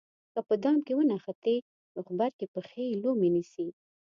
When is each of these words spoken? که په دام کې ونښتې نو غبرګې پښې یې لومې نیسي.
که 0.33 0.39
په 0.47 0.53
دام 0.63 0.77
کې 0.85 0.93
ونښتې 0.97 1.55
نو 1.93 1.99
غبرګې 2.07 2.47
پښې 2.53 2.83
یې 2.89 2.99
لومې 3.03 3.29
نیسي. 3.35 3.67